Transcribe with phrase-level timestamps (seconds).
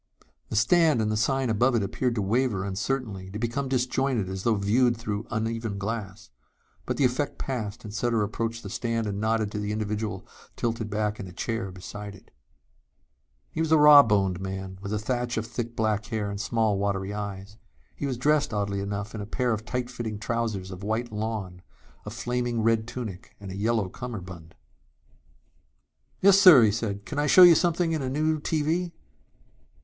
[0.49, 4.41] The stand and the sign above it appeared to waver uncertainly, to become disjointed as
[4.41, 6.31] though viewed through uneven glass.
[6.87, 10.25] But the effect passed and Sutter approached the stand and nodded to the individual
[10.55, 12.31] tilted back in a chair beside it.
[13.51, 17.13] He was a rawboned man with a thatch of thick black hair and small watery
[17.13, 17.57] eyes.
[17.95, 21.61] He was dressed, oddly enough, in a pair of tight fitting trousers of white lawn,
[22.07, 24.55] a flaming red tunic and a yellow cummerbund.
[26.21, 27.05] "Yes, sir," he said.
[27.05, 28.93] "Can I show you something in a new TV?"